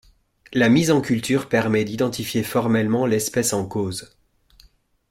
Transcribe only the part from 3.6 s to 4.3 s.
cause.